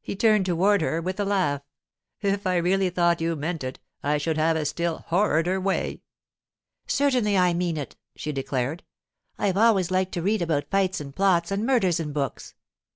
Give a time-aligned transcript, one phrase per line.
[0.00, 1.62] He turned back toward her with a laugh.
[2.22, 6.02] 'If I really thought you meant it, I should have a still "horrider" way.'
[6.88, 8.82] 'Certainly I mean it,' she declared.
[9.38, 12.56] 'I've always liked to read about fights and plots and murders in books.